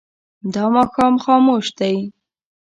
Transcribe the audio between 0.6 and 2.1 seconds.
ماښام خاموش دی.